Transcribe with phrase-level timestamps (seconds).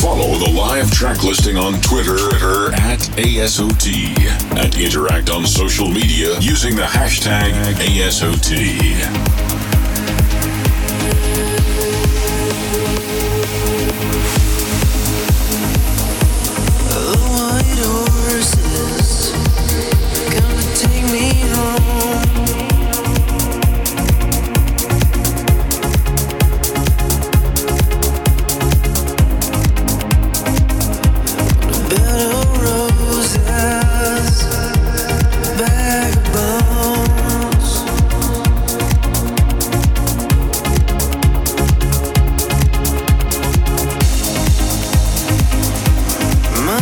[0.00, 2.16] Follow the live track listing on Twitter
[2.74, 4.16] at ASOT
[4.56, 9.39] and interact on social media using the hashtag ASOT.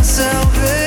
[0.08, 0.77] myself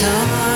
[0.00, 0.49] time.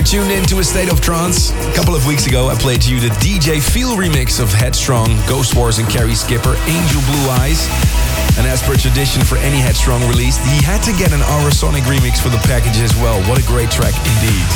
[0.00, 1.50] A state of trance.
[1.52, 5.16] A couple of weeks ago, I played to you the DJ Feel remix of Headstrong,
[5.28, 7.68] Ghost Wars, and Carrie Skipper, Angel Blue Eyes.
[8.38, 12.18] And as per tradition for any Headstrong release, he had to get an Aurosonic remix
[12.18, 13.20] for the package as well.
[13.28, 14.46] What a great track indeed.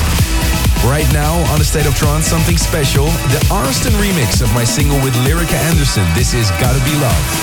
[0.89, 3.07] Right now, on the State of Trance, something special.
[3.29, 6.05] The Arston remix of my single with Lyrica Anderson.
[6.15, 7.35] This is Gotta Be Love.